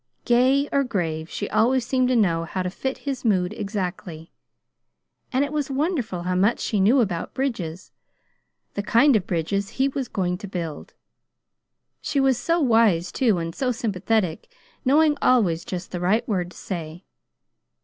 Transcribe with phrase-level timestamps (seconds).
[0.25, 4.31] Gay or grave, she always seemed to know how to fit his mood exactly;
[5.31, 7.91] and it was wonderful how much she knew about bridges
[8.73, 10.95] the kind of bridges he was going to build.
[12.01, 14.51] She was so wise, too, and so sympathetic,
[14.83, 17.05] knowing always just the right word to say.